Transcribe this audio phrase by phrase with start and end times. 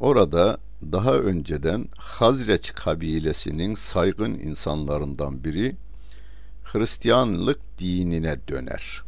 [0.00, 5.76] orada daha önceden Hazreç kabilesinin saygın insanlarından biri
[6.64, 9.02] Hristiyanlık dinine döner.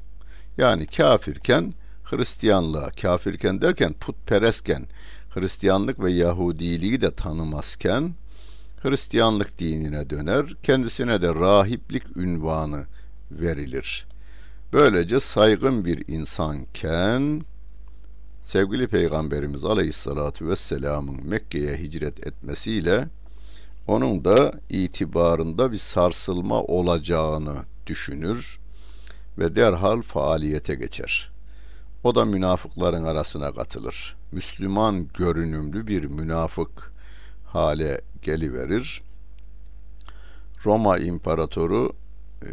[0.59, 1.75] Yani kafirken
[2.11, 4.87] Hristiyanlığa, kafirken derken putperestken,
[5.31, 8.15] Hristiyanlık ve Yahudiliği de tanımazken
[8.83, 12.87] Hristiyanlık dinine döner, kendisine de rahiplik ünvanı
[13.31, 14.07] verilir.
[14.73, 17.43] Böylece saygın bir insanken
[18.45, 23.09] sevgili Peygamberimiz Aleyhisselatü Vesselam'ın Mekke'ye hicret etmesiyle
[23.87, 28.59] onun da itibarında bir sarsılma olacağını düşünür
[29.39, 31.38] ve derhal faaliyete geçer.
[32.05, 34.17] O da münafıkların arasına katılır.
[34.33, 36.93] Müslüman görünümlü bir münafık
[37.47, 39.03] hale geliverir.
[40.65, 41.93] Roma İmparatoru
[42.43, 42.49] e,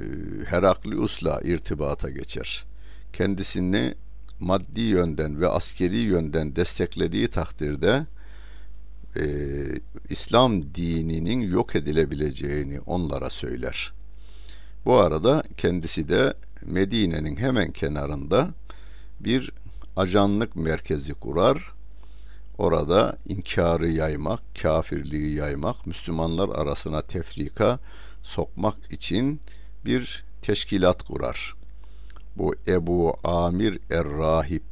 [0.46, 2.66] Heraklius'la irtibata geçer.
[3.14, 3.96] Kendisini
[4.40, 8.06] maddi yönden ve askeri yönden desteklediği takdirde
[9.16, 9.26] e,
[10.10, 13.94] İslam dininin yok edilebileceğini onlara söyler.
[14.86, 16.34] Bu arada kendisi de
[16.66, 18.54] Medine'nin hemen kenarında
[19.20, 19.52] bir
[19.96, 21.72] ajanlık merkezi kurar.
[22.58, 27.80] Orada inkarı yaymak, kafirliği yaymak, Müslümanlar arasına tefrika
[28.24, 29.42] sokmak için
[29.86, 31.56] bir teşkilat kurar.
[32.36, 34.64] Bu Ebu Amir Er-Rahip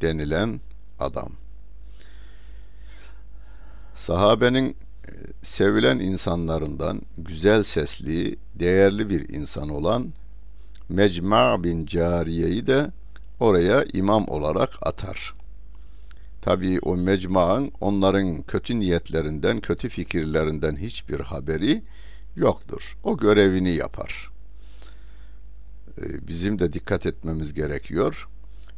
[0.00, 0.60] denilen
[0.98, 1.32] adam.
[3.94, 10.12] Sahabenin e, sevilen insanlarından güzel sesli, değerli bir insan olan
[10.88, 12.90] Mecma bin Cariye'yi de
[13.42, 15.34] oraya imam olarak atar.
[16.42, 21.82] Tabi o mecmuanın onların kötü niyetlerinden, kötü fikirlerinden hiçbir haberi
[22.36, 22.96] yoktur.
[23.04, 24.30] O görevini yapar.
[25.98, 28.28] Ee, bizim de dikkat etmemiz gerekiyor.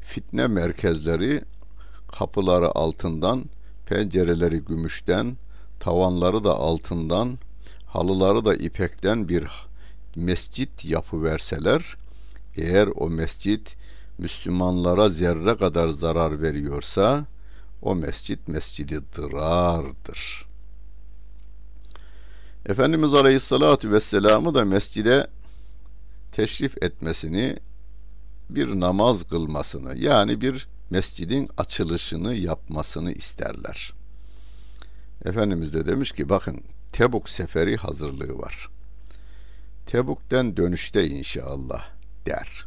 [0.01, 1.43] Fitne merkezleri
[2.19, 3.45] kapıları altından,
[3.87, 5.37] pencereleri gümüşten,
[5.81, 7.39] tavanları da altından,
[7.87, 9.47] halıları da ipekten bir
[10.17, 11.97] mescit yapı verseler,
[12.57, 13.77] eğer o mescit
[14.19, 17.27] Müslümanlara zerre kadar zarar veriyorsa
[17.83, 20.47] o mescit mescidi dırardır.
[22.67, 25.27] Efendimiz Aleyhisselatü Vesselam'ı da mescide
[26.33, 27.57] teşrif etmesini
[28.51, 33.93] bir namaz kılmasını yani bir mescidin açılışını yapmasını isterler.
[35.25, 38.69] Efendimiz de demiş ki bakın Tebuk seferi hazırlığı var.
[39.87, 41.85] Tebuk'ten dönüşte inşallah
[42.27, 42.67] der.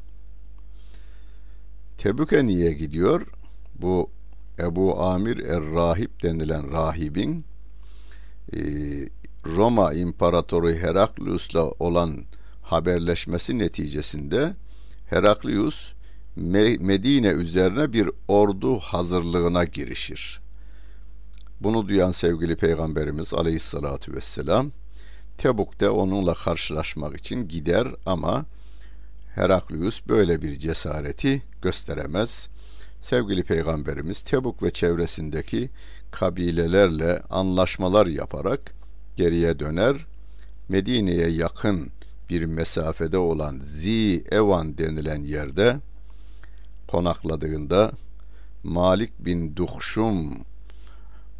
[2.07, 3.27] Tebük'e niye gidiyor?
[3.75, 4.09] Bu
[4.59, 7.45] Ebu Amir Er-Rahip denilen rahibin
[8.53, 8.59] e,
[9.45, 12.23] Roma İmparatoru Heraklius'la olan
[12.61, 14.53] haberleşmesi neticesinde
[15.09, 15.93] Heraklius
[16.35, 20.41] Medine üzerine bir ordu hazırlığına girişir.
[21.61, 24.71] Bunu duyan sevgili Peygamberimiz Aleyhisselatü Vesselam
[25.37, 28.45] Tebuk'te onunla karşılaşmak için gider ama
[29.37, 32.47] Heraklius böyle bir cesareti gösteremez.
[33.01, 35.69] Sevgili Peygamberimiz Tebuk ve çevresindeki
[36.11, 38.73] kabilelerle anlaşmalar yaparak
[39.17, 39.95] geriye döner.
[40.69, 41.89] Medine'ye yakın
[42.29, 45.79] bir mesafede olan Zi Evan denilen yerde
[46.87, 47.91] konakladığında
[48.63, 50.45] Malik bin Duhşum,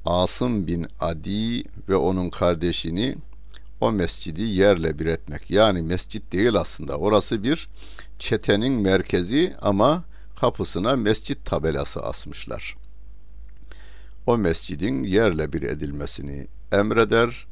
[0.05, 3.15] Asım bin Adi ve onun kardeşini
[3.81, 5.51] o mescidi yerle bir etmek.
[5.51, 6.97] Yani mescit değil aslında.
[6.97, 7.69] Orası bir
[8.19, 10.03] çetenin merkezi ama
[10.40, 12.76] kapısına mescit tabelası asmışlar.
[14.26, 17.46] o mescidin yerle bir edilmesini emreder.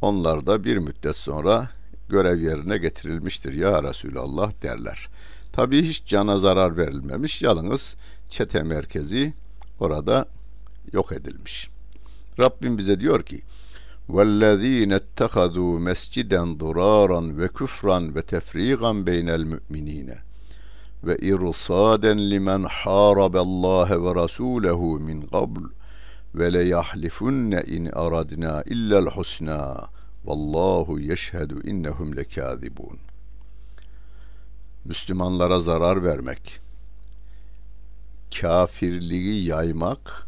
[0.00, 1.70] Onlar da bir müddet sonra
[2.08, 5.08] görev yerine getirilmiştir ya Resulallah derler.
[5.52, 7.42] Tabi hiç cana zarar verilmemiş.
[7.42, 7.94] Yalnız
[8.30, 9.34] çete merkezi
[9.80, 10.28] orada
[10.92, 11.68] yok edilmiş.
[12.38, 13.42] Rabbim bize diyor ki
[14.08, 20.08] وَالَّذ۪ينَ اتَّخَذُوا مَسْجِدًا ضُرَارًا وَكُفْرًا وَتَفْر۪يغًا بَيْنَ الْمُؤْمِنِينَ
[21.03, 25.63] ve irsaden limen haraballaha ve rasulehu min qabl
[26.35, 29.87] ve le yahlifunne in aradna illa'l husna
[30.25, 32.99] vallahu yeşhedü innehum lekazibun
[34.85, 36.61] Müslümanlara zarar vermek
[38.39, 40.27] kafirliği yaymak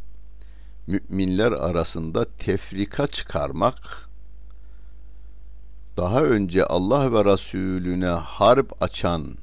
[0.87, 4.09] müminler arasında tefrika çıkarmak
[5.97, 9.37] daha önce Allah ve Resulüne harp açan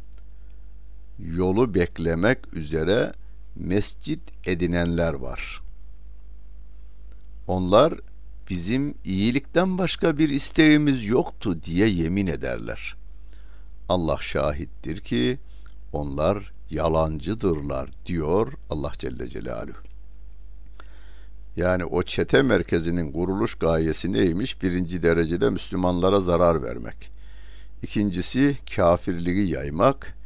[1.25, 3.13] yolu beklemek üzere
[3.57, 5.63] mescit edinenler var.
[7.47, 7.95] Onlar
[8.51, 12.97] bizim iyilikten başka bir isteğimiz yoktu diye yemin ederler.
[13.89, 15.39] Allah şahittir ki
[15.93, 19.77] onlar yalancıdırlar diyor Allah Celle Celaluhu.
[21.57, 24.63] Yani o çete merkezinin kuruluş gayesi neymiş?
[24.63, 27.11] Birinci derecede Müslümanlara zarar vermek.
[27.83, 30.20] İkincisi kafirliği yaymak.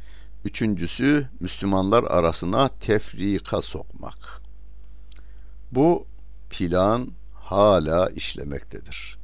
[0.45, 4.41] Üçüncüsü Müslümanlar arasına tefrika sokmak.
[5.71, 6.05] Bu
[6.49, 9.17] plan hala işlemektedir.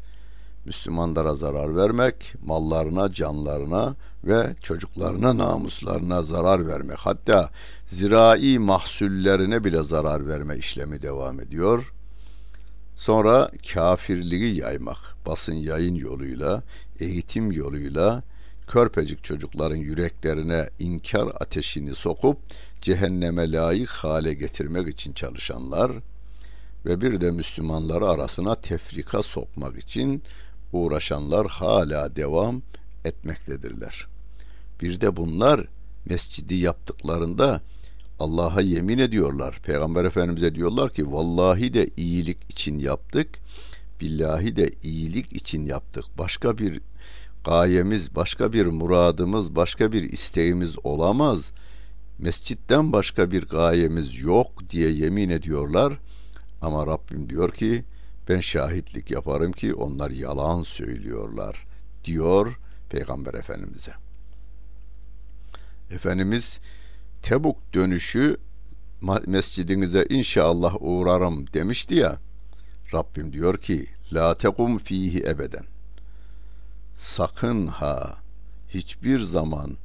[0.66, 7.50] Müslümanlara zarar vermek, mallarına, canlarına ve çocuklarına, namuslarına zarar vermek, hatta
[7.88, 11.94] zirai mahsullerine bile zarar verme işlemi devam ediyor.
[12.96, 16.64] Sonra kafirliği yaymak, basın yayın yoluyla,
[17.00, 18.24] eğitim yoluyla
[18.68, 22.38] körpecik çocukların yüreklerine inkar ateşini sokup
[22.82, 25.92] cehenneme layık hale getirmek için çalışanlar
[26.86, 30.24] ve bir de Müslümanları arasına tefrika sokmak için
[30.74, 32.62] uğraşanlar hala devam
[33.06, 34.08] etmektedirler.
[34.82, 35.68] Bir de bunlar
[36.06, 37.62] mescidi yaptıklarında
[38.20, 39.60] Allah'a yemin ediyorlar.
[39.64, 43.28] Peygamber Efendimiz'e diyorlar ki vallahi de iyilik için yaptık.
[44.02, 46.06] Billahi de iyilik için yaptık.
[46.18, 46.82] Başka bir
[47.46, 51.52] gayemiz, başka bir muradımız, başka bir isteğimiz olamaz.
[52.20, 56.00] Mescitten başka bir gayemiz yok diye yemin ediyorlar.
[56.62, 57.84] Ama Rabbim diyor ki
[58.30, 61.66] ben şahitlik yaparım ki onlar yalan söylüyorlar
[62.06, 62.60] diyor
[62.90, 63.94] Peygamber Efendimiz'e.
[65.92, 66.60] Efendimiz
[67.22, 68.38] Tebuk dönüşü
[69.28, 72.20] mescidinize inşallah uğrarım demişti ya.
[72.94, 75.71] Rabbim diyor ki la tekum fihi ebeden.
[77.16, 78.18] Sakın ha
[78.70, 79.78] hiçbir zaman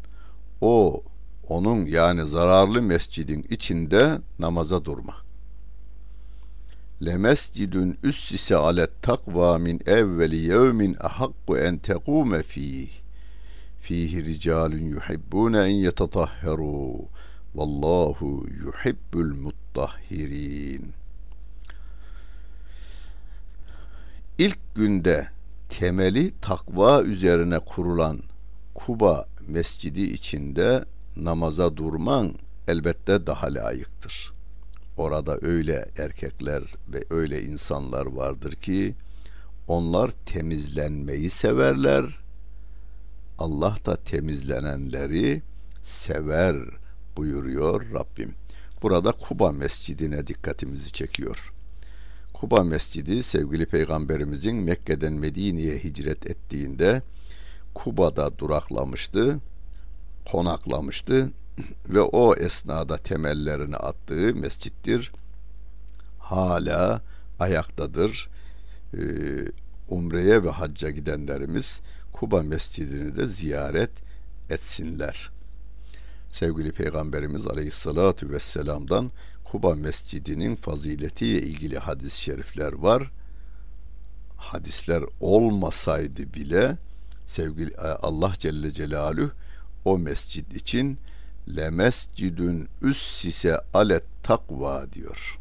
[0.61, 1.03] o
[1.49, 5.17] onun yani zararlı mescidin içinde namaza durma.
[7.05, 12.89] Le mescidun üssise alet takva min evveli yevmin ahakku en tekume fih.
[13.81, 17.09] Fihi ricalun yuhibbune en yetetahheru
[17.55, 20.93] Vallahu yuhibbul muttahhirin.
[24.39, 25.36] İlk günde
[25.69, 28.21] temeli takva üzerine kurulan
[28.75, 30.85] Kuba mescidi içinde
[31.17, 32.33] namaza durman
[32.69, 34.33] elbette daha layıktır.
[34.97, 38.95] Orada öyle erkekler ve öyle insanlar vardır ki
[39.69, 42.19] onlar temizlenmeyi severler.
[43.39, 45.43] Allah da temizlenenleri
[45.83, 46.57] sever
[47.17, 48.35] buyuruyor Rabbim.
[48.83, 51.53] Burada Kuba Mescidine dikkatimizi çekiyor.
[52.47, 57.03] Kuba Mescidi sevgili peygamberimizin Mekke'den Medine'ye hicret ettiğinde
[57.75, 59.41] Kuba'da duraklamıştı,
[60.31, 61.33] konaklamıştı
[61.89, 65.13] ve o esnada temellerini attığı mescittir.
[66.19, 67.03] Hala
[67.39, 68.29] ayaktadır.
[68.95, 68.99] Ee,
[69.89, 71.81] umreye ve hacca gidenlerimiz
[72.13, 73.91] Kuba Mescidini de ziyaret
[74.51, 75.31] etsinler
[76.37, 79.11] sevgili Peygamberimiz Aleyhisselatü Vesselam'dan
[79.57, 83.11] Kuba Mescidi'nin faziletiyle ilgili hadis-i şerifler var.
[84.37, 86.77] Hadisler olmasaydı bile
[87.27, 89.31] sevgili e, Allah Celle Celaluhu
[89.85, 90.99] o mescid için
[91.57, 95.39] le mescidün üssise alet takva diyor.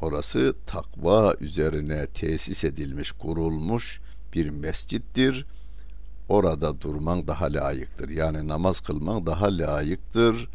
[0.00, 4.00] Orası takva üzerine tesis edilmiş, kurulmuş
[4.34, 5.46] bir mescittir
[6.28, 8.08] orada durman daha layıktır.
[8.08, 10.48] Yani namaz kılman daha layıktır.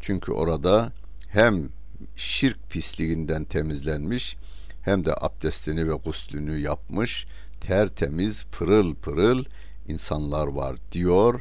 [0.00, 0.92] Çünkü orada
[1.28, 1.68] hem
[2.16, 4.36] şirk pisliğinden temizlenmiş
[4.82, 7.26] hem de abdestini ve guslünü yapmış
[7.60, 9.44] tertemiz pırıl pırıl
[9.88, 11.40] insanlar var diyor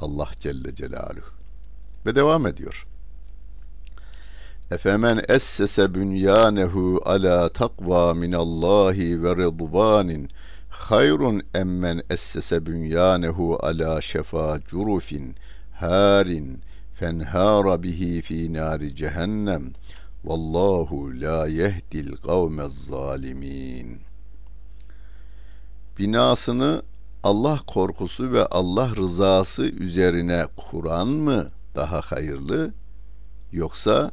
[0.00, 1.30] Allah Celle Celaluhu.
[2.06, 2.86] Ve devam ediyor.
[4.70, 10.30] Efemen essese bünyanehu ala takva minallahi ve rıdvanin
[10.68, 15.36] hayrun emmen essese bünyanehu ala şefa curufin
[15.72, 16.60] harin
[16.94, 19.72] fenhara bihi fi nari cehennem
[20.24, 24.00] vallahu la yehdil kavmez zalimin
[25.98, 26.82] binasını
[27.22, 32.74] Allah korkusu ve Allah rızası üzerine kuran mı daha hayırlı
[33.52, 34.10] yoksa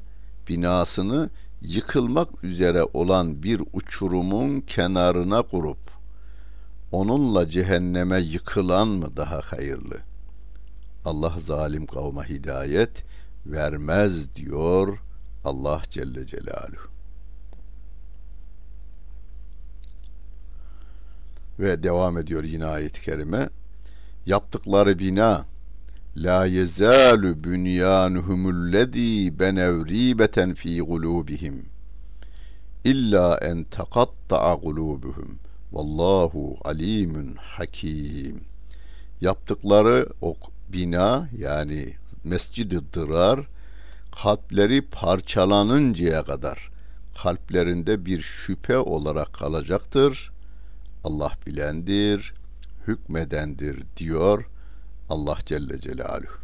[0.48, 1.30] binasını
[1.62, 5.92] yıkılmak üzere olan bir uçurumun kenarına kurup
[6.92, 9.98] onunla cehenneme yıkılan mı daha hayırlı?
[11.06, 13.04] Allah zalim kavme hidayet
[13.46, 15.00] vermez diyor
[15.50, 16.90] Allah Celle Celaluhu.
[21.60, 23.50] Ve devam ediyor yine ayet-i kerime.
[24.26, 25.46] Yaptıkları bina
[26.18, 31.56] La yezalu bunyanuhumullezî benev rîbeten fî gulûbihim
[32.84, 35.30] illa en takatta'a gulûbuhum
[35.72, 38.44] vallahu alimun hakim
[39.22, 40.36] yaptıkları o
[40.70, 43.40] bina yani mescid-i dırar
[44.12, 46.70] kalpleri parçalanıncaya kadar
[47.24, 50.32] kalplerinde bir şüphe olarak kalacaktır.
[51.04, 52.34] Allah bilendir,
[52.88, 54.46] hükmedendir diyor
[55.10, 56.40] Allah Celle Celaluhu.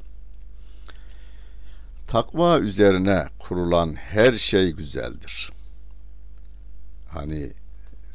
[2.08, 5.52] Takva üzerine kurulan her şey güzeldir.
[7.10, 7.54] Hani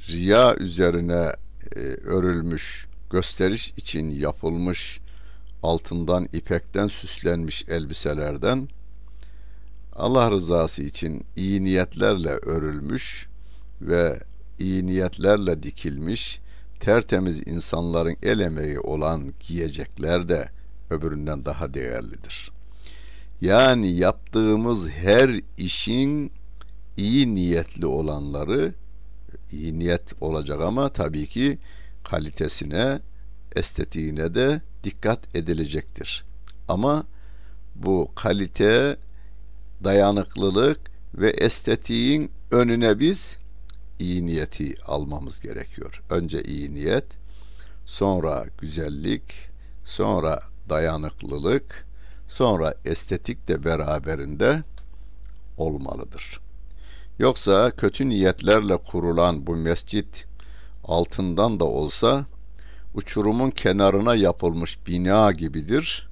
[0.08, 1.32] riya üzerine
[1.76, 5.00] e, örülmüş, gösteriş için yapılmış
[5.62, 8.68] altından, ipekten süslenmiş elbiselerden
[10.00, 13.28] Allah rızası için iyi niyetlerle örülmüş
[13.80, 14.20] ve
[14.58, 16.40] iyi niyetlerle dikilmiş
[16.80, 20.48] tertemiz insanların el emeği olan giyecekler de
[20.90, 22.50] öbüründen daha değerlidir.
[23.40, 26.32] Yani yaptığımız her işin
[26.96, 28.74] iyi niyetli olanları
[29.52, 31.58] iyi niyet olacak ama tabii ki
[32.04, 33.00] kalitesine,
[33.56, 36.24] estetiğine de dikkat edilecektir.
[36.68, 37.04] Ama
[37.74, 38.96] bu kalite,
[39.84, 40.80] dayanıklılık
[41.14, 43.36] ve estetiğin önüne biz
[43.98, 46.02] iyi niyeti almamız gerekiyor.
[46.10, 47.04] Önce iyi niyet,
[47.86, 49.22] sonra güzellik,
[49.84, 51.86] sonra dayanıklılık,
[52.28, 54.62] sonra estetik de beraberinde
[55.56, 56.40] olmalıdır.
[57.18, 60.26] Yoksa kötü niyetlerle kurulan bu mescit
[60.84, 62.26] altından da olsa
[62.94, 66.08] uçurumun kenarına yapılmış bina gibidir.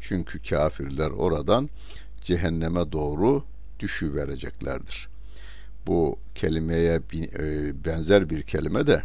[0.00, 1.68] Çünkü kafirler oradan
[2.24, 3.44] cehenneme doğru
[3.80, 5.08] düşüvereceklerdir.
[5.86, 9.02] Bu kelimeye e, benzer bir kelime de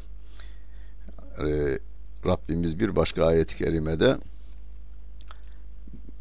[1.40, 1.80] e,
[2.26, 4.18] Rabbimiz bir başka ayet-i kerimede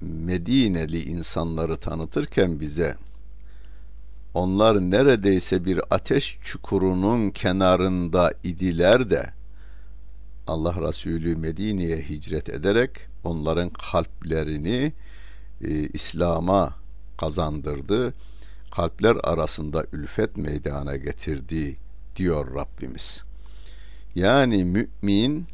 [0.00, 2.96] Medineli insanları tanıtırken bize
[4.34, 9.30] onlar neredeyse bir ateş çukurunun kenarında idiler de
[10.46, 12.90] Allah Resulü Medine'ye hicret ederek
[13.24, 14.92] onların kalplerini
[15.60, 16.74] e, İslam'a
[17.16, 18.14] kazandırdı
[18.76, 21.76] kalpler arasında ülfet meydana getirdi
[22.16, 23.22] diyor Rabbimiz.
[24.14, 25.46] Yani mümin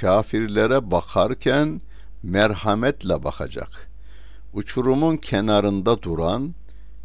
[0.00, 1.80] kafirlere bakarken
[2.22, 3.90] merhametle bakacak.
[4.52, 6.54] Uçurumun kenarında duran,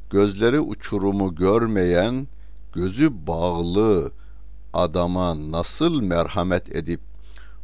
[0.10, 2.28] gözleri uçurumu görmeyen,
[2.74, 4.12] gözü bağlı
[4.74, 7.02] adama nasıl merhamet edip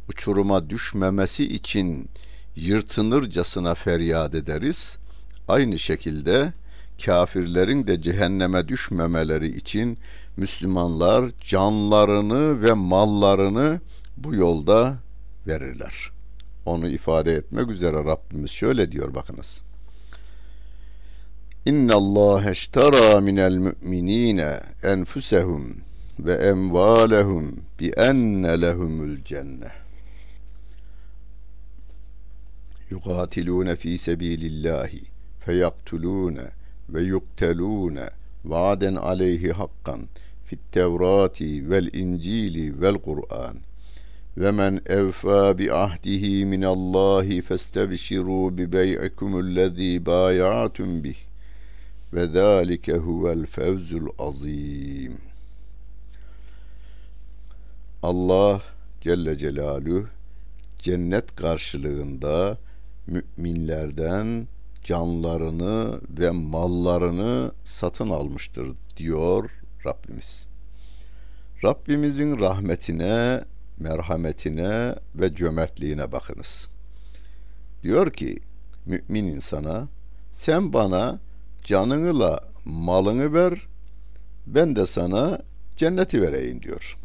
[0.08, 2.10] uçuruma düşmemesi için
[2.56, 4.98] yırtınırcasına feryat ederiz.
[5.48, 6.52] Aynı şekilde
[7.04, 9.98] kafirlerin de cehenneme düşmemeleri için
[10.36, 13.80] Müslümanlar canlarını ve mallarını
[14.16, 14.98] bu yolda
[15.46, 16.10] verirler.
[16.66, 19.60] Onu ifade etmek üzere Rabbimiz şöyle diyor bakınız.
[21.66, 25.76] İnna Allah eştara minel müminine enfusehum
[26.18, 29.72] ve emvalehum bi enne lehumul cenne.
[32.90, 35.13] Yukatilune fi sebilillahi
[35.44, 36.46] feyaktulune
[36.88, 38.10] ve yuktelune
[38.44, 40.00] vaden aleyhi hakkan
[40.44, 43.56] fit tevrati vel incili vel kur'an
[44.36, 51.16] ve men evfa bi ahdihi min Allahi festebşiru bi bey'ikumul lezî bâya'tum bih
[52.12, 55.14] ve zâlike huvel fevzul azîm
[58.02, 58.62] Allah
[59.00, 60.06] Celle Celaluhu
[60.78, 62.58] cennet karşılığında
[63.06, 64.46] müminlerden
[64.84, 69.50] canlarını ve mallarını satın almıştır diyor
[69.86, 70.46] Rabbimiz.
[71.64, 73.44] Rabbimizin rahmetine,
[73.78, 76.68] merhametine ve cömertliğine bakınız.
[77.82, 78.38] Diyor ki
[78.86, 79.88] mümin insana
[80.32, 81.20] sen bana
[81.64, 83.66] canınla malını ver,
[84.46, 85.42] ben de sana
[85.76, 86.98] cenneti vereyim diyor.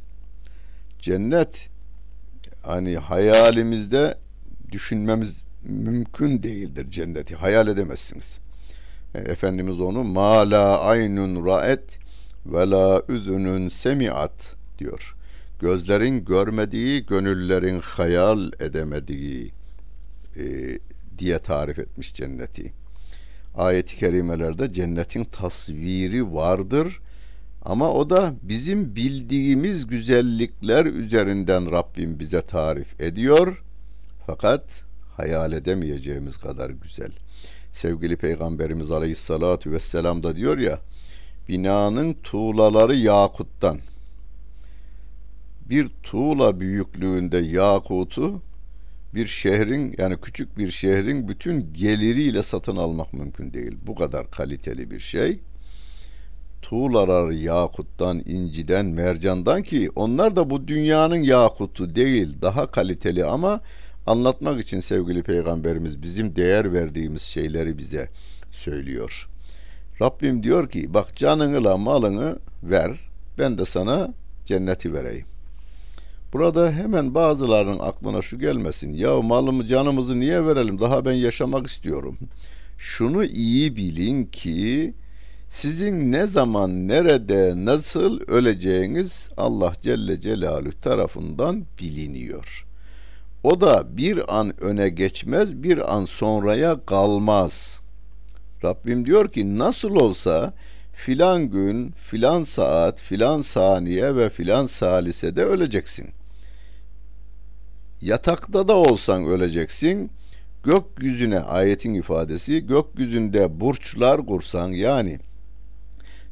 [1.00, 1.70] Cennet
[2.62, 4.18] hani hayalimizde
[4.72, 7.36] düşünmemiz mümkün değildir cenneti.
[7.36, 8.40] Hayal edemezsiniz.
[9.16, 10.38] E, Efendimiz onu ma
[10.80, 12.00] aynun ra'et
[12.46, 15.16] ve la üzünün semiat diyor.
[15.60, 19.52] Gözlerin görmediği, gönüllerin hayal edemediği
[20.36, 20.44] e,
[21.18, 22.74] diye tarif etmiş cenneti.
[23.56, 27.00] Ayet-i kerimelerde cennetin tasviri vardır
[27.62, 33.64] ama o da bizim bildiğimiz güzellikler üzerinden Rabbim bize tarif ediyor.
[34.28, 34.64] Fakat
[35.20, 37.12] hayal edemeyeceğimiz kadar güzel.
[37.74, 40.80] Sevgili Peygamberimiz Aleyhisselatü Vesselam da diyor ya,
[41.50, 43.80] binanın tuğlaları yakuttan.
[45.70, 48.42] Bir tuğla büyüklüğünde yakutu
[49.14, 53.78] bir şehrin yani küçük bir şehrin bütün geliriyle satın almak mümkün değil.
[53.88, 55.40] Bu kadar kaliteli bir şey.
[56.62, 63.62] Tuğlalar yakuttan, inciden, mercandan ki onlar da bu dünyanın yakutu değil, daha kaliteli ama
[64.10, 68.10] anlatmak için sevgili peygamberimiz bizim değer verdiğimiz şeyleri bize
[68.52, 69.30] söylüyor.
[70.02, 73.00] Rabbim diyor ki bak canını malını ver
[73.38, 74.14] ben de sana
[74.46, 75.26] cenneti vereyim.
[76.34, 78.94] Burada hemen bazılarının aklına şu gelmesin.
[78.94, 80.80] Ya malımı canımızı niye verelim?
[80.80, 82.18] Daha ben yaşamak istiyorum.
[82.78, 84.94] Şunu iyi bilin ki
[85.50, 92.69] sizin ne zaman, nerede, nasıl öleceğiniz Allah Celle Celaluhu tarafından biliniyor.
[93.44, 97.80] O da bir an öne geçmez, bir an sonraya kalmaz.
[98.64, 100.54] Rabbim diyor ki nasıl olsa
[100.94, 106.10] filan gün, filan saat, filan saniye ve filan salisede öleceksin.
[108.02, 110.12] Yatakta da olsan öleceksin.
[110.64, 115.20] Gökyüzüne ayetin ifadesi gökyüzünde burçlar kursan yani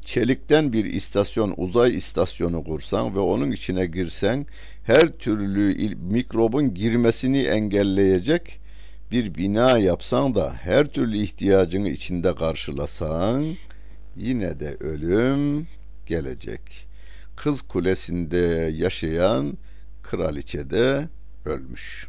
[0.08, 4.46] çelikten bir istasyon, uzay istasyonu kursan ve onun içine girsen
[4.84, 8.60] her türlü mikrobun girmesini engelleyecek
[9.10, 13.44] bir bina yapsan da her türlü ihtiyacını içinde karşılasan
[14.16, 15.66] yine de ölüm
[16.06, 16.88] gelecek.
[17.36, 19.58] Kız Kulesi'nde yaşayan
[20.02, 21.08] kraliçe de
[21.44, 22.08] ölmüş.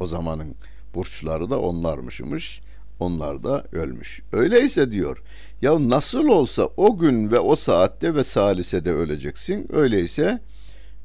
[0.00, 0.54] O zamanın
[0.94, 2.60] burçları da onlarmışmış.
[3.02, 4.22] Onlar da ölmüş.
[4.32, 5.22] Öyleyse diyor
[5.62, 9.66] ya nasıl olsa o gün ve o saatte ve salisede öleceksin.
[9.72, 10.40] Öyleyse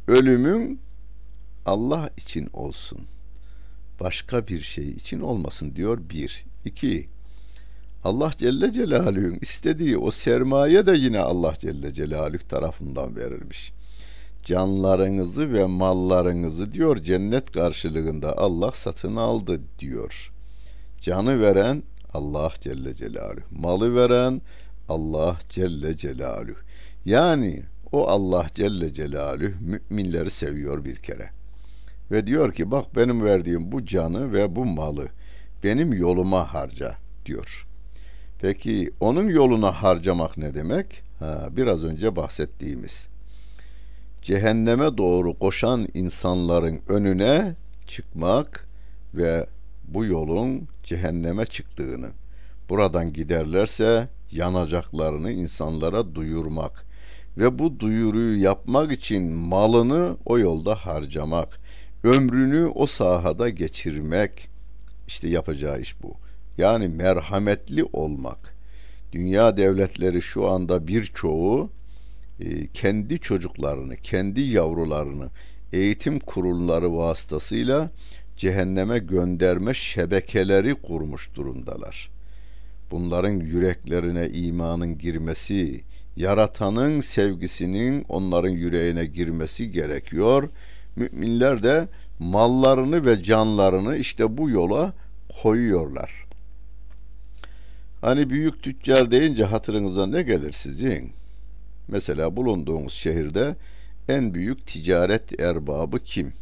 [0.07, 0.79] ölümün
[1.65, 2.99] Allah için olsun.
[3.99, 6.45] Başka bir şey için olmasın diyor bir.
[6.65, 7.09] İki,
[8.03, 13.71] Allah Celle Celaluhu'nun istediği o sermaye de yine Allah Celle Celaluhu tarafından verilmiş.
[14.45, 20.36] Canlarınızı ve mallarınızı diyor cennet karşılığında Allah satın aldı diyor.
[21.01, 21.83] Canı veren
[22.13, 23.45] Allah Celle Celaluhu.
[23.51, 24.41] Malı veren
[24.89, 26.57] Allah Celle Celaluhu.
[27.05, 31.29] Yani o Allah Celle Celaluhu müminleri seviyor bir kere.
[32.11, 35.07] Ve diyor ki bak benim verdiğim bu canı ve bu malı
[35.63, 37.67] benim yoluma harca diyor.
[38.41, 41.03] Peki onun yoluna harcamak ne demek?
[41.19, 43.07] Ha, biraz önce bahsettiğimiz.
[44.21, 47.55] Cehenneme doğru koşan insanların önüne
[47.87, 48.67] çıkmak
[49.13, 49.47] ve
[49.87, 52.11] bu yolun cehenneme çıktığını,
[52.69, 56.85] buradan giderlerse yanacaklarını insanlara duyurmak
[57.37, 61.59] ve bu duyuruyu yapmak için malını o yolda harcamak,
[62.03, 64.49] ömrünü o sahada geçirmek
[65.07, 66.13] işte yapacağı iş bu.
[66.57, 68.55] Yani merhametli olmak.
[69.11, 71.69] Dünya devletleri şu anda birçoğu
[72.39, 75.29] e, kendi çocuklarını, kendi yavrularını
[75.73, 77.91] eğitim kurulları vasıtasıyla
[78.37, 82.09] cehenneme gönderme şebekeleri kurmuş durumdalar.
[82.91, 85.83] Bunların yüreklerine imanın girmesi,
[86.15, 90.49] yaratanın sevgisinin onların yüreğine girmesi gerekiyor.
[90.95, 91.87] Müminler de
[92.19, 94.93] mallarını ve canlarını işte bu yola
[95.41, 96.27] koyuyorlar.
[98.01, 101.11] Hani büyük tüccar deyince hatırınıza ne gelir sizin?
[101.87, 103.55] Mesela bulunduğumuz şehirde
[104.09, 106.33] en büyük ticaret erbabı kim?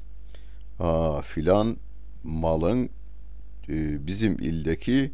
[0.80, 1.78] Aa filan
[2.26, 2.90] malın
[3.70, 5.12] e, bizim ildeki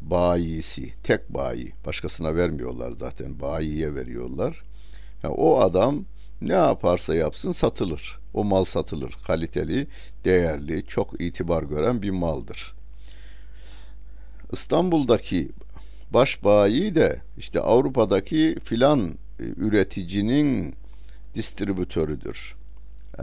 [0.00, 1.72] bayisi, tek bayi.
[1.86, 3.40] Başkasına vermiyorlar zaten.
[3.40, 4.62] Bayiye veriyorlar.
[5.22, 6.04] Yani o adam
[6.40, 8.18] ne yaparsa yapsın satılır.
[8.34, 9.14] O mal satılır.
[9.26, 9.86] Kaliteli,
[10.24, 12.74] değerli, çok itibar gören bir maldır.
[14.52, 15.50] İstanbul'daki
[16.10, 19.08] baş bayi de işte Avrupa'daki filan
[19.40, 20.74] e, üreticinin
[21.34, 22.54] distribütörüdür.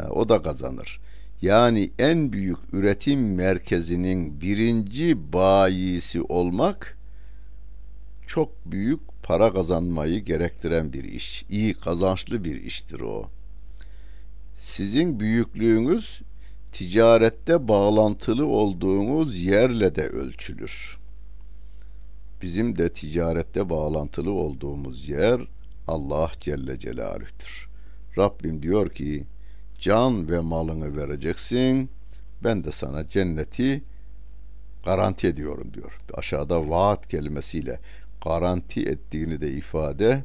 [0.10, 1.00] O da kazanır.
[1.42, 6.98] Yani en büyük üretim merkezinin birinci bayisi olmak
[8.28, 11.46] çok büyük para kazanmayı gerektiren bir iş.
[11.50, 13.30] İyi kazançlı bir iştir o.
[14.60, 16.22] Sizin büyüklüğünüz
[16.72, 21.00] ticarette bağlantılı olduğunuz yerle de ölçülür.
[22.42, 25.42] Bizim de ticarette bağlantılı olduğumuz yer
[25.88, 27.70] Allah Celle Celaluh'tür.
[28.18, 29.26] Rabbim diyor ki
[29.82, 31.90] can ve malını vereceksin
[32.44, 33.84] ben de sana cenneti
[34.86, 36.00] garanti ediyorum diyor.
[36.14, 37.80] Aşağıda vaat kelimesiyle
[38.24, 40.24] garanti ettiğini de ifade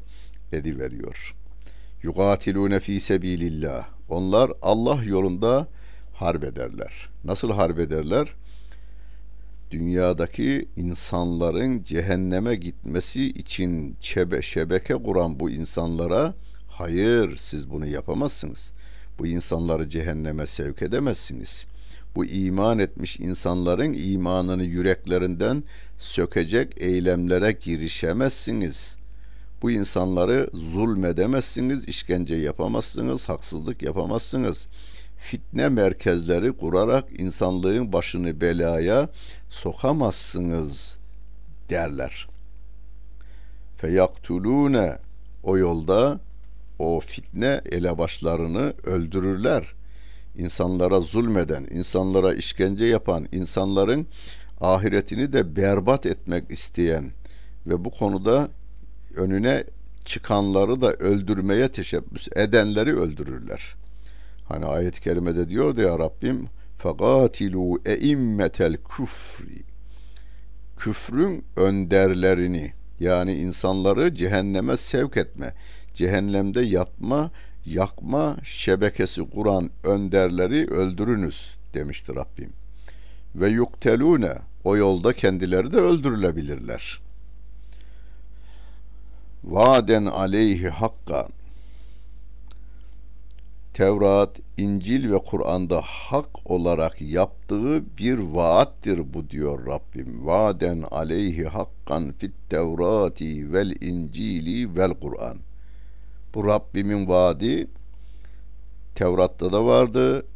[0.53, 1.35] ediveriyor.
[2.03, 3.89] Yugatilune fi sebilillah.
[4.09, 5.69] Onlar Allah yolunda
[6.15, 7.09] harp ederler.
[7.25, 8.29] Nasıl harp ederler?
[9.71, 16.35] Dünyadaki insanların cehenneme gitmesi için çebe, şebeke kuran bu insanlara
[16.69, 18.73] hayır siz bunu yapamazsınız.
[19.19, 21.67] Bu insanları cehenneme sevk edemezsiniz.
[22.15, 25.65] Bu iman etmiş insanların imanını yüreklerinden
[25.99, 28.97] sökecek eylemlere girişemezsiniz.
[29.63, 34.69] Bu insanları zulmedemezsiniz, işkence yapamazsınız, haksızlık yapamazsınız.''
[35.25, 39.09] fitne merkezleri kurarak insanlığın başını belaya
[39.51, 40.97] sokamazsınız
[41.71, 42.29] derler.
[43.77, 44.99] Feyaktulune
[45.43, 46.21] o yolda
[46.79, 49.75] o fitne elebaşlarını öldürürler.
[50.37, 54.07] İnsanlara zulmeden, insanlara işkence yapan, insanların
[54.61, 57.13] ahiretini de berbat etmek isteyen
[57.67, 58.49] ve bu konuda
[59.17, 59.65] önüne
[60.05, 63.85] çıkanları da öldürmeye teşebbüs edenleri öldürürler.''
[64.49, 69.63] Hani ayet-i kerimede diyor ya Rabbim fegatilu eimmetel küfri
[70.77, 75.55] küfrün önderlerini yani insanları cehenneme sevk etme,
[75.95, 77.31] cehennemde yatma,
[77.67, 82.53] yakma şebekesi kuran önderleri öldürünüz demiştir Rabbim.
[83.35, 87.01] Ve yuktelune o yolda kendileri de öldürülebilirler.
[89.45, 91.29] Vaden aleyhi hakka
[93.75, 100.27] Tevrat, İncil ve Kur'an'da hak olarak yaptığı bir vaattir bu diyor Rabbim.
[100.27, 105.37] Vaden aleyhi hakkan fit tevrati vel incili vel Kur'an.
[106.35, 107.67] Bu Rabbimin vaadi
[108.95, 110.27] Tevrat'ta da vardı,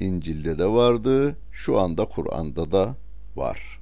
[0.00, 2.96] İncil'de de vardı, şu anda Kur'an'da da
[3.36, 3.80] var.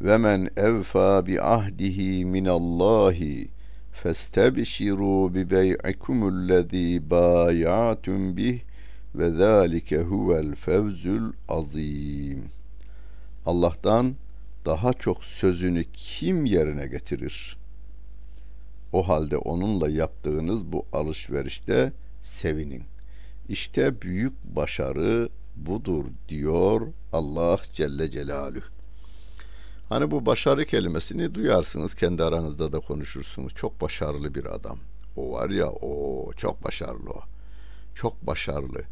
[0.00, 3.48] Ve men evfa bi ahdihi min Allahi
[3.92, 8.60] festebşiru bi bey'ikumüllezî bâyâtum bih
[9.14, 12.44] ve zâlike huvel fevzül azîm.
[13.46, 14.14] Allah'tan
[14.66, 17.65] daha çok sözünü kim yerine getirir?''
[18.92, 22.82] O halde onunla yaptığınız bu alışverişte sevinin.
[23.48, 28.64] İşte büyük başarı budur diyor Allah Celle Celaluhu.
[29.88, 33.54] Hani bu başarı kelimesini duyarsınız kendi aranızda da konuşursunuz.
[33.54, 34.78] Çok başarılı bir adam.
[35.16, 37.20] O var ya o çok başarılı o.
[37.94, 38.82] Çok başarılı.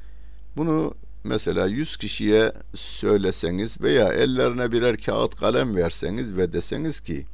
[0.56, 7.26] Bunu mesela yüz kişiye söyleseniz veya ellerine birer kağıt kalem verseniz ve deseniz ki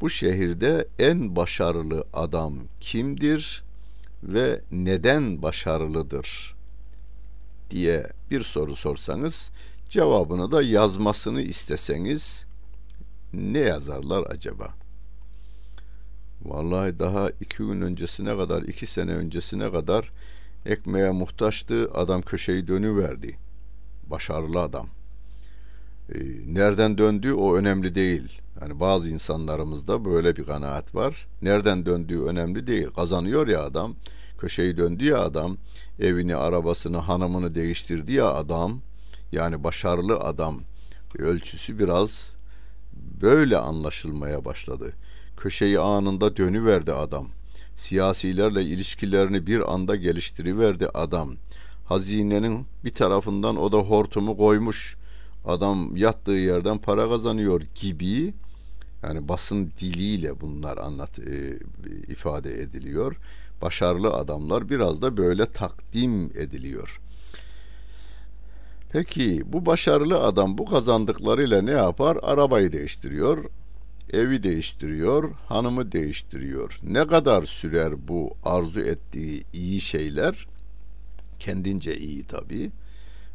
[0.00, 3.62] bu şehirde en başarılı adam kimdir
[4.22, 6.54] ve neden başarılıdır
[7.70, 9.50] diye bir soru sorsanız
[9.90, 12.46] cevabını da yazmasını isteseniz
[13.32, 14.74] ne yazarlar acaba?
[16.42, 20.10] Vallahi daha iki gün öncesine kadar, iki sene öncesine kadar
[20.66, 21.90] ekmeğe muhtaçtı.
[21.94, 23.36] Adam köşeyi dönüverdi.
[24.06, 24.88] Başarılı adam.
[26.14, 26.18] E,
[26.54, 28.40] nereden döndüğü o önemli değil.
[28.60, 31.26] Yani bazı insanlarımızda böyle bir kanaat var.
[31.42, 32.86] Nereden döndüğü önemli değil.
[32.96, 33.94] Kazanıyor ya adam.
[34.38, 35.56] Köşeyi döndü ya adam.
[36.00, 38.80] Evini, arabasını, hanımını değiştirdi ya adam.
[39.32, 40.60] Yani başarılı adam.
[41.18, 42.28] Ölçüsü biraz
[43.22, 44.92] böyle anlaşılmaya başladı.
[45.36, 47.28] Köşeyi anında dönüverdi adam.
[47.76, 51.36] Siyasilerle ilişkilerini bir anda geliştiriverdi adam.
[51.86, 54.96] Hazinenin bir tarafından o da hortumu koymuş.
[55.44, 58.34] Adam yattığı yerden para kazanıyor gibi
[59.02, 61.58] yani basın diliyle bunlar anlat e,
[62.08, 63.16] ifade ediliyor.
[63.62, 67.00] Başarılı adamlar biraz da böyle takdim ediliyor.
[68.92, 72.18] Peki bu başarılı adam bu kazandıklarıyla ne yapar?
[72.22, 73.44] Arabayı değiştiriyor,
[74.12, 76.80] evi değiştiriyor, hanımı değiştiriyor.
[76.82, 80.46] Ne kadar sürer bu arzu ettiği iyi şeyler?
[81.38, 82.70] Kendince iyi tabii.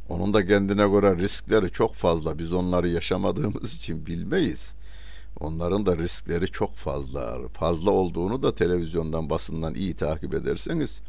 [0.10, 2.39] Onun da kendine göre riskleri çok fazla.
[2.39, 4.74] Biz onları yaşamadığımız için bilmeyiz.
[5.39, 7.48] Onların da riskleri çok fazla.
[7.54, 11.02] Fazla olduğunu da televizyondan, basından iyi takip ederseniz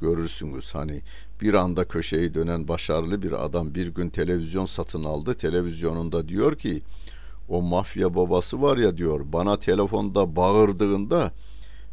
[0.00, 0.74] görürsünüz.
[0.74, 1.02] Hani
[1.40, 5.34] bir anda köşeyi dönen başarılı bir adam bir gün televizyon satın aldı.
[5.34, 6.82] Televizyonunda diyor ki
[7.48, 11.32] O mafya babası var ya diyor bana telefonda bağırdığında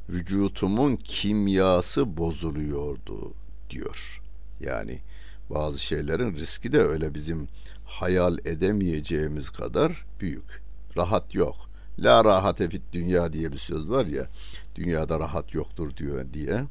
[0.09, 3.33] vücutumun kimyası bozuluyordu
[3.69, 4.21] diyor.
[4.59, 4.99] Yani
[5.49, 7.47] bazı şeylerin riski de öyle bizim
[7.85, 10.61] hayal edemeyeceğimiz kadar büyük.
[10.97, 11.55] Rahat yok.
[11.99, 14.27] La rahate fit dünya diye bir söz var ya.
[14.75, 16.63] Dünyada rahat yoktur diyor diye.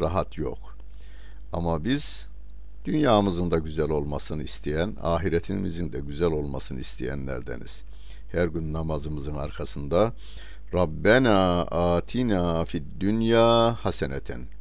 [0.00, 0.76] Rahat yok.
[1.52, 2.26] Ama biz
[2.84, 7.82] dünyamızın da güzel olmasını isteyen, ahiretimizin de güzel olmasını isteyenlerdeniz.
[8.32, 10.12] Her gün namazımızın arkasında
[10.74, 14.57] Rabbena atina fid dünya haseneten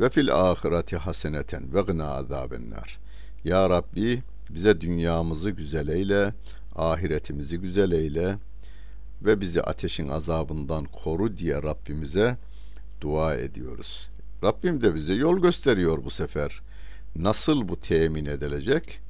[0.00, 2.98] ve fil ahireti haseneten ve gına azabennar.
[3.44, 6.34] Ya Rabbi bize dünyamızı güzel eyle,
[6.76, 8.38] ahiretimizi güzel eyle
[9.22, 12.36] ve bizi ateşin azabından koru diye Rabbimize
[13.00, 14.08] dua ediyoruz.
[14.42, 16.60] Rabbim de bize yol gösteriyor bu sefer.
[17.16, 19.00] Nasıl bu temin edilecek?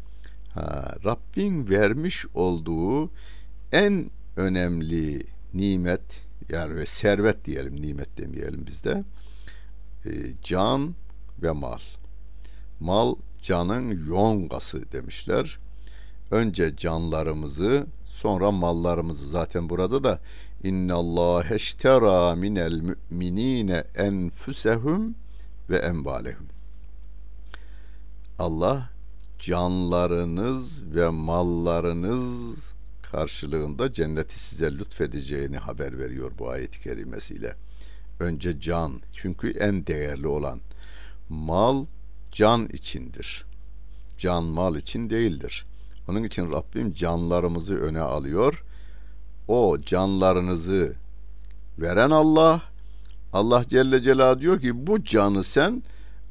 [0.54, 3.10] Ha, Rabbin vermiş olduğu
[3.72, 6.02] en önemli nimet
[6.48, 9.04] yani ve servet diyelim nimet demeyelim bizde
[10.06, 10.10] e,
[10.42, 10.94] can
[11.42, 11.80] ve mal.
[12.80, 15.58] Mal canın yongası demişler.
[16.30, 20.20] Önce canlarımızı sonra mallarımızı zaten burada da
[20.62, 25.14] inna Allah eştera minel müminine enfusehum
[25.70, 26.46] ve envalehum.
[28.38, 28.90] Allah
[29.38, 32.54] canlarınız ve mallarınız
[33.02, 37.56] karşılığında cenneti size lütfedeceğini haber veriyor bu ayet-i kerimesiyle.
[38.22, 40.60] Önce can çünkü en değerli olan
[41.28, 41.86] mal
[42.32, 43.44] can içindir.
[44.18, 45.66] Can mal için değildir.
[46.08, 48.64] Onun için Rabbim canlarımızı öne alıyor.
[49.48, 50.94] O canlarınızı
[51.78, 52.62] veren Allah
[53.32, 55.82] Allah Celle Celaluhu diyor ki bu canı sen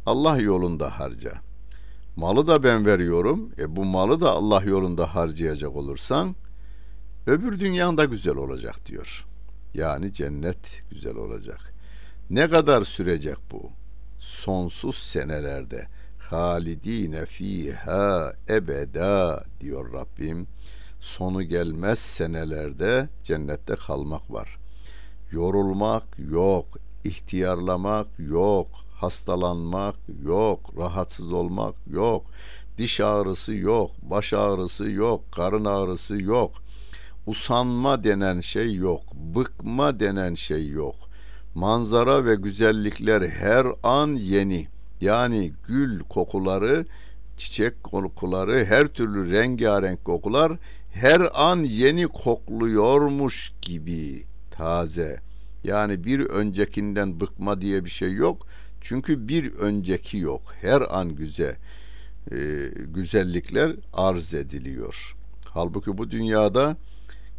[0.05, 1.33] Allah yolunda harca.
[2.15, 3.51] Malı da ben veriyorum.
[3.57, 6.35] E bu malı da Allah yolunda harcayacak olursan
[7.27, 9.25] öbür dünyan da güzel olacak diyor.
[9.73, 11.70] Yani cennet güzel olacak.
[12.31, 13.69] Ne kadar sürecek bu?
[14.19, 15.87] Sonsuz senelerde
[16.19, 20.47] halidine fiha ebeda diyor Rabbim.
[20.99, 24.57] Sonu gelmez senelerde cennette kalmak var.
[25.31, 26.65] Yorulmak yok,
[27.03, 32.25] ihtiyarlamak yok, hastalanmak yok, rahatsız olmak yok,
[32.77, 36.51] diş ağrısı yok, baş ağrısı yok, karın ağrısı yok,
[37.25, 41.10] usanma denen şey yok, bıkma denen şey yok.
[41.55, 44.67] Manzara ve güzellikler her an yeni.
[45.01, 46.85] Yani gül kokuları,
[47.37, 50.57] çiçek kokuları, her türlü rengarenk kokular
[50.91, 55.19] her an yeni kokluyormuş gibi taze.
[55.63, 58.47] Yani bir öncekinden bıkma diye bir şey yok.
[58.81, 60.41] Çünkü bir önceki yok.
[60.61, 61.55] Her an güzel
[62.31, 62.37] e,
[62.85, 65.15] güzellikler arz ediliyor.
[65.45, 66.77] Halbuki bu dünyada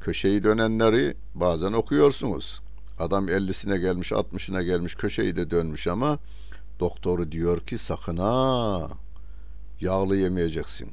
[0.00, 2.61] köşeyi dönenleri bazen okuyorsunuz.
[2.98, 6.18] Adam 50'sine gelmiş, 60'ına gelmiş, köşeyi de dönmüş ama
[6.80, 8.88] doktoru diyor ki sakın ha
[9.80, 10.90] yağlı yemeyeceksin.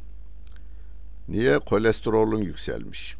[1.27, 1.59] Niye?
[1.59, 3.15] Kolesterolün yükselmiş.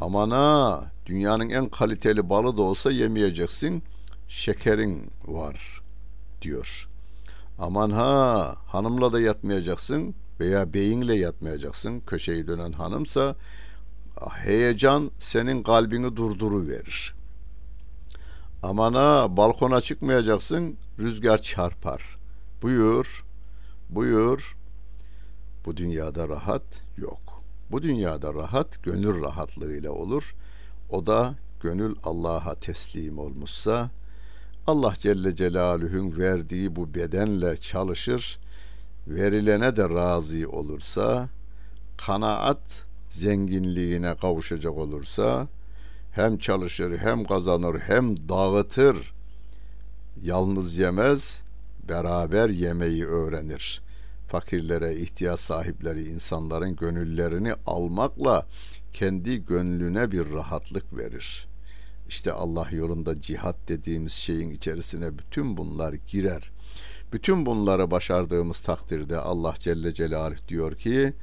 [0.00, 3.82] Aman ha dünyanın en kaliteli balı da olsa yemeyeceksin.
[4.28, 5.82] Şekerin var
[6.42, 6.88] diyor.
[7.58, 12.00] Aman ha hanımla da yatmayacaksın veya beyinle yatmayacaksın.
[12.00, 13.36] Köşeyi dönen hanımsa
[14.30, 17.14] heyecan senin kalbini durduru verir.
[18.62, 22.18] Aman ha balkona çıkmayacaksın rüzgar çarpar.
[22.62, 23.24] Buyur,
[23.90, 24.56] buyur.
[25.66, 26.62] Bu dünyada rahat
[26.96, 27.42] yok.
[27.70, 30.34] Bu dünyada rahat gönül rahatlığıyla olur.
[30.90, 33.90] O da gönül Allah'a teslim olmuşsa
[34.66, 38.38] Allah Celle Celaluhu'nun verdiği bu bedenle çalışır,
[39.08, 41.28] verilene de razı olursa,
[41.98, 45.48] kanaat zenginliğine kavuşacak olursa,
[46.12, 49.12] hem çalışır, hem kazanır, hem dağıtır.
[50.22, 51.40] Yalnız yemez,
[51.88, 53.82] beraber yemeyi öğrenir.
[54.28, 58.46] Fakirlere, ihtiyaç sahipleri insanların gönüllerini almakla
[58.92, 61.52] kendi gönlüne bir rahatlık verir.''
[62.12, 66.50] İşte Allah yolunda cihat dediğimiz şeyin içerisine bütün bunlar girer.
[67.12, 71.14] Bütün bunları başardığımız takdirde Allah Celle Celaluhu diyor ki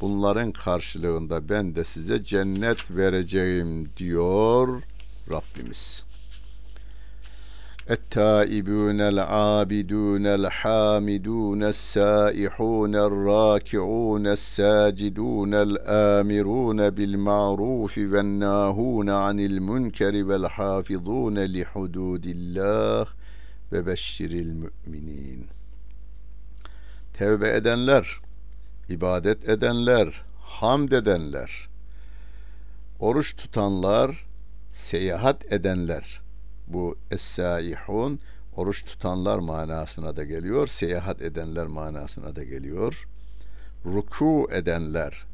[0.00, 4.82] bunların karşılığında ben de size cennet vereceğim diyor
[5.30, 6.02] Rabbimiz.
[7.90, 23.06] التائبون العابدون الحامدون السائحون الراكعون الساجدون الآمرون بالمعروف والناهون عن المنكر والحافظون لحدود الله
[23.72, 24.52] ve beşşiril
[24.86, 25.46] müminin.
[27.14, 28.20] Tevbe edenler,
[28.89, 31.69] ibadet edenler, hamd edenler,
[32.99, 34.25] oruç tutanlar,
[34.71, 36.21] seyahat edenler.
[36.67, 38.19] Bu es-saihun
[38.55, 43.07] oruç tutanlar manasına da geliyor, seyahat edenler manasına da geliyor.
[43.85, 45.25] Ruku edenler,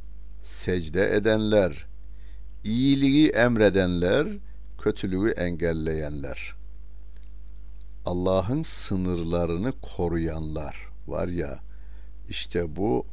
[0.44, 1.86] secde edenler,
[2.64, 4.28] iyiliği emredenler,
[4.82, 6.54] kötülüğü engelleyenler.
[8.06, 11.60] Allah'ın sınırlarını koruyanlar var ya
[12.30, 13.06] işte bu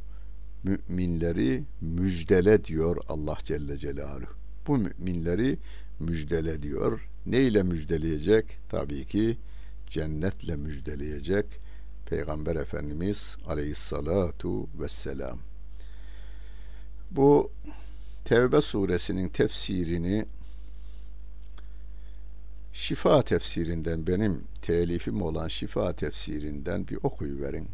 [0.63, 4.33] müminleri müjdele diyor Allah Celle Celaluhu.
[4.67, 5.57] Bu müminleri
[5.99, 7.09] müjdele diyor.
[7.25, 8.45] Ne ile müjdeleyecek?
[8.69, 9.37] Tabii ki
[9.89, 11.45] cennetle müjdeleyecek.
[12.05, 15.39] Peygamber Efendimiz Aleyhissalatu vesselam.
[17.11, 17.51] Bu
[18.25, 20.25] Tevbe suresinin tefsirini
[22.73, 27.67] Şifa tefsirinden benim telifim olan Şifa tefsirinden bir okuyuverin.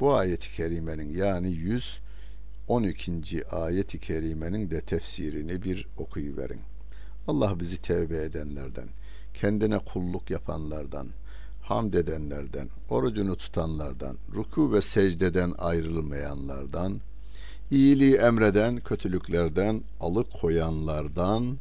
[0.00, 1.50] Bu ayeti kerimenin yani
[2.68, 3.44] 112.
[3.50, 6.60] ayeti kerimenin de tefsirini bir okuyuverin.
[7.28, 8.88] Allah bizi tevbe edenlerden,
[9.34, 11.08] kendine kulluk yapanlardan,
[11.62, 17.00] hamd edenlerden, orucunu tutanlardan, ruku ve secdeden ayrılmayanlardan,
[17.70, 21.56] iyiliği emreden, kötülüklerden alıkoyanlardan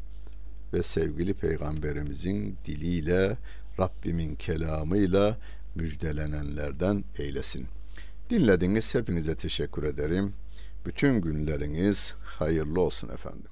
[0.73, 3.37] ve sevgili peygamberimizin diliyle,
[3.79, 5.37] Rabbimin kelamıyla
[5.75, 7.67] müjdelenenlerden eylesin.
[8.29, 10.33] Dinlediniz hepinize teşekkür ederim.
[10.85, 13.48] Bütün günleriniz hayırlı olsun efendim.